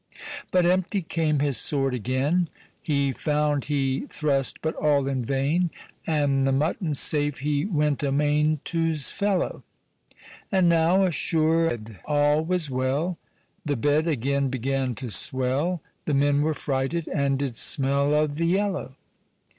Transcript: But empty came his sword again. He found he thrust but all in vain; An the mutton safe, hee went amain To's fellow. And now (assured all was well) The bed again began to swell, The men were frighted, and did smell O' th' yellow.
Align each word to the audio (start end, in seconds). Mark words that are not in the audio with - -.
But 0.49 0.65
empty 0.65 1.03
came 1.03 1.41
his 1.41 1.57
sword 1.57 1.93
again. 1.93 2.49
He 2.81 3.13
found 3.13 3.65
he 3.65 4.07
thrust 4.09 4.59
but 4.63 4.73
all 4.77 5.07
in 5.07 5.23
vain; 5.23 5.69
An 6.07 6.43
the 6.43 6.51
mutton 6.51 6.95
safe, 6.95 7.37
hee 7.41 7.65
went 7.65 8.01
amain 8.01 8.61
To's 8.63 9.11
fellow. 9.11 9.61
And 10.51 10.67
now 10.67 11.03
(assured 11.03 11.99
all 12.05 12.43
was 12.43 12.67
well) 12.67 13.19
The 13.63 13.75
bed 13.75 14.07
again 14.07 14.49
began 14.49 14.95
to 14.95 15.11
swell, 15.11 15.83
The 16.05 16.15
men 16.15 16.41
were 16.41 16.55
frighted, 16.55 17.07
and 17.07 17.37
did 17.37 17.55
smell 17.55 18.11
O' 18.15 18.25
th' 18.27 18.39
yellow. 18.39 18.95